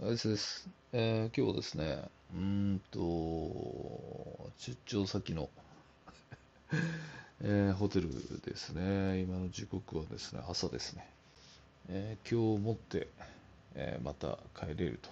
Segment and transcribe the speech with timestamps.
[0.00, 0.68] あれです。
[0.92, 5.50] えー今日はですね、うんと、出張先の、
[7.42, 8.08] えーホテル
[8.42, 9.20] ですね。
[9.22, 11.04] 今の時刻はですね、朝ですね。
[11.88, 13.08] えー今日をもって、
[13.74, 15.10] えーまた帰れると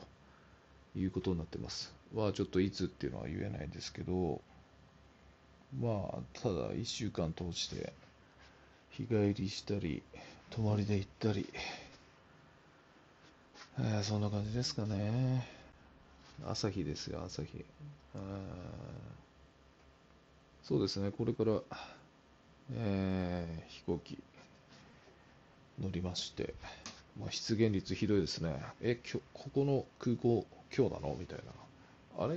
[0.98, 1.92] いうことになってます。
[2.14, 4.40] は、ちょっといつっていうのは言えないんですけど、
[5.80, 7.92] まあ、ただ1週間通して、
[8.90, 10.04] 日帰りしたり、
[10.50, 11.52] 泊まりで行ったり、
[13.78, 15.46] えーそんな感じですかね。
[16.46, 17.62] 朝日ですよ、朝日。
[20.62, 21.60] そうですね、これから、
[22.74, 24.18] えー飛行機
[25.78, 26.54] 乗りまして、
[27.20, 28.62] まあ、出現率ひどいですね。
[28.80, 31.14] え、きょここの空港、今日なの？
[31.20, 31.38] みたい
[32.18, 32.24] な。
[32.24, 32.36] あれ？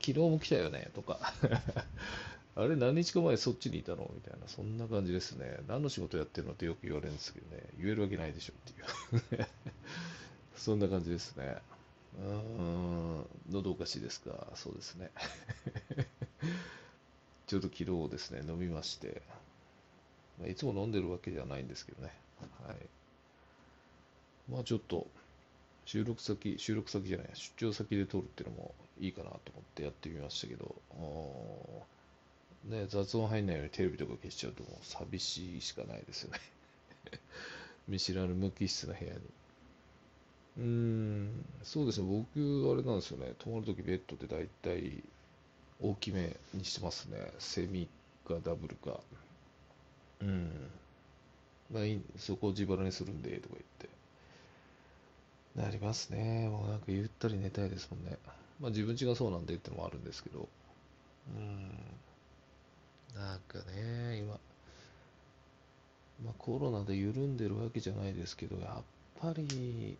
[0.00, 0.88] 昨日も来たよね？
[0.94, 1.18] とか。
[2.58, 4.10] あれ何日か前そっちにいたの？
[4.14, 5.58] みたいな、そんな感じですね。
[5.68, 9.46] 何の仕事やってるのってよく言われるんですけどね、言えるわけないでしょっていう。
[10.56, 11.58] そんな感じですね。
[12.18, 12.32] うー
[13.20, 14.46] ん、喉おかしいですか？
[14.54, 15.10] そうですね。
[17.46, 19.20] ちょうど昨日ですね、飲みまして、
[20.40, 22.12] まいつも飲んでるわけじゃないんですけどね。
[22.66, 22.76] はい。
[24.50, 25.06] まあちょっと、
[25.84, 30.74] 収録先、収録先じゃない、出張先で撮るっていうのもいいかなと思ってやってみましたけど、
[32.64, 36.40] ね、雑音入んないようにテレビとか消しちゃうともう寂しいしかないですよね。
[37.88, 39.20] 見知らぬ無機質な部屋に。
[40.58, 45.04] うーん、そうですね、僕、あれなんですよね、泊まるときベッドで大体
[45.80, 47.30] 大きめにしてますね。
[47.38, 47.88] セミ
[48.26, 49.00] かダブルか。
[50.20, 50.50] うん。
[51.70, 53.96] まあいい、そこを自腹にするんで、とか言って。
[55.56, 56.48] なりますね。
[56.48, 58.16] もうなんかゆったり寝たいですもんね。
[58.60, 60.48] まあ自分家がそうなんでってのもあるんですけど。
[63.58, 64.38] かね、今、
[66.24, 68.82] まあコロナで緩んでるわけじゃないですけど、やっ
[69.20, 69.96] ぱり、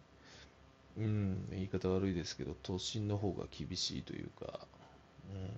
[0.97, 4.67] うん、言い方悪いですけど、都心の方が厳しいというか、
[5.35, 5.49] うん、っ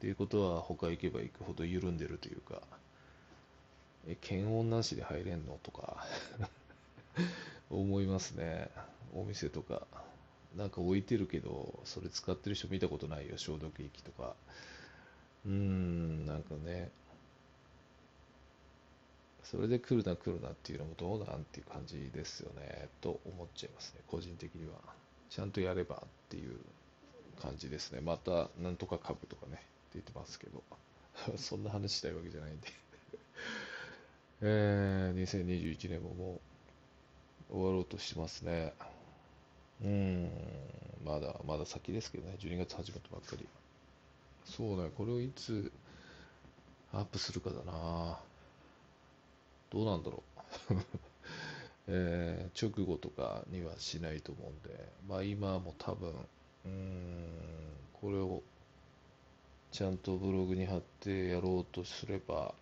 [0.00, 2.62] ていうことは他行けば行くほど緩んでるというか、
[4.06, 6.06] え、検温なしで入れんのとか
[7.70, 8.70] 思いますね。
[9.14, 9.86] お店とか。
[10.56, 14.36] なんか置いてるけど、それ使ってる人見たことないよ、消毒液とか。
[15.44, 16.90] うーん、なんかね、
[19.44, 24.74] それで来るな来るなっていうのもどうなんっていう感じですよね、と思っちゃいますね、個人的には。
[25.28, 26.58] ちゃんとやればっていう
[27.40, 28.00] 感じですね。
[28.00, 30.62] また、なんとか株とかね、って言ってますけど、
[31.36, 32.68] そんな話したいわけじゃないんで。
[34.40, 36.40] えー、2021年もも
[37.50, 38.72] う終わろうとしてますね。
[39.82, 40.30] うん、
[41.04, 43.46] まだ、まだ先ですけどね、12月始まったばっかり。
[44.44, 45.70] そうね、これをいつ
[46.92, 48.20] アップするかだな。
[49.74, 50.22] どうなんだろ
[50.70, 50.74] う。
[51.88, 56.14] えー直後とかにはしないと思うんで、まあ今も多分、
[56.64, 57.28] うん、
[57.92, 58.40] これを
[59.72, 62.54] ちゃんとブログに貼ってやろうとすれば、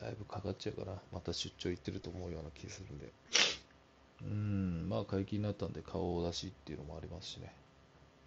[0.00, 1.00] だいぶかかっちゃうかな。
[1.12, 3.12] また出張行ってると思うような気するんで。
[4.22, 7.54] うん、まあ解禁になったんで顔を出しっていうのもありますしね。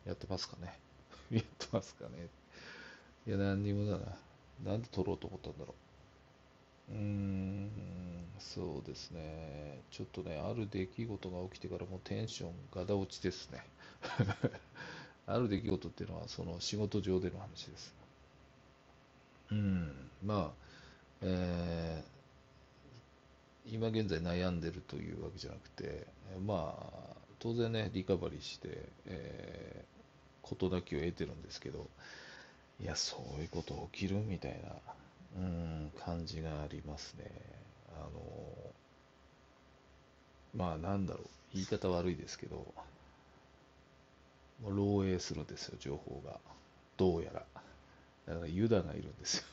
[0.05, 0.79] やってますかね。
[1.29, 2.29] やってますかね。
[3.27, 4.17] いや、何にもだな。
[4.71, 5.92] なんで撮ろうと思ったんだろう。
[6.89, 7.69] うん、
[8.39, 9.81] そうですね。
[9.91, 13.63] ちょっとね、ある出来事が起きてからもうテンションガタ落ちですね。
[15.27, 17.93] ある出来事っていうのは、その仕事上での話です。
[19.51, 19.91] うん、
[20.23, 20.65] まあ、
[21.21, 22.13] えー
[23.65, 26.05] 今現在悩んでるというわけじゃなくて、
[26.45, 29.93] まあ、当然ね、リカバリーして、えー
[30.43, 31.89] 事なきを得てるんですけど、
[32.81, 34.75] いや、そういうこと起きるみたいな、
[36.05, 37.25] 感じがありますね。
[37.95, 38.11] あの、
[40.55, 42.73] まあ、なんだろう、言い方悪いですけど、
[44.61, 46.39] も漏洩するんですよ、情報が。
[46.97, 47.43] どうやら。
[48.27, 49.43] だからユダがいるんですよ。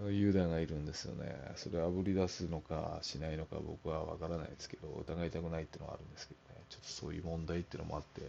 [0.10, 1.52] ユダがいるんですよね。
[1.56, 6.60] それあぶり出すのかしないのか僕はわからないですけど、疑いたくないっていうのはあるんですけどね。
[6.68, 8.22] ちょっとそういう問題っていうのもあって、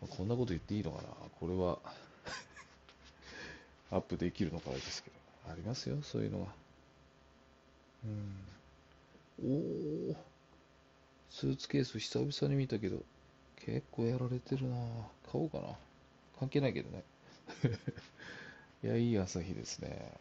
[0.00, 1.08] まあこんなこと言っていいのかな
[1.40, 1.78] これは
[3.90, 6.48] アップできるのかあれですけど、ありますよ、そういうのは。
[8.04, 8.50] うん。
[9.42, 10.16] おー、
[11.30, 12.98] スーツケース久々に見たけど、
[13.56, 14.76] 結構やられてるな
[15.30, 15.76] 買おうかな。
[16.38, 17.02] 関係ないけどね。
[18.82, 20.12] いや、いい朝日ですね。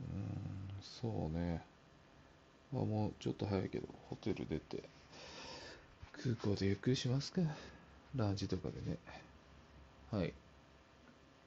[0.00, 1.62] うん、そうね。
[2.72, 4.82] まあ、もうちょっと早いけど、ホテル出て、
[6.12, 7.42] 空港でゆっくりしますか。
[8.14, 8.98] ランチとかでね。
[10.10, 10.32] はい。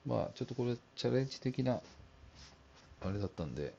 [0.05, 1.81] まあ、ちょっとこれ、チャレンジ的な、
[3.01, 3.73] あれだったんで、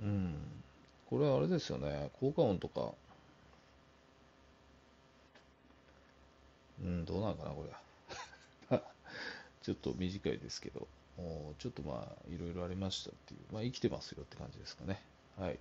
[0.00, 0.34] うん。
[1.06, 2.10] これはあれですよね。
[2.20, 2.92] 効果音とか。
[6.82, 8.78] うん、どうなのかな、これ。
[9.62, 10.88] ちょっと短いですけど、
[11.58, 15.02] ちょっとまあ、いろいろありましたっていう、まあ、生きてますよって感じですかね。
[15.38, 15.58] はい。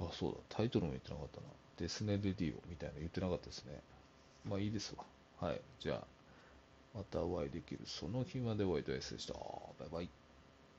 [0.00, 1.48] あ、そうだ、タイトルも言ってなかったな。
[1.78, 3.82] デスネレディオみたいな言ってなかったですね。
[4.44, 5.04] まあいいですわ。
[5.40, 5.62] はい。
[5.80, 6.06] じゃあ、
[6.94, 9.34] またお会いできるその日までお会いいたいでした。
[9.34, 10.21] バイバイ。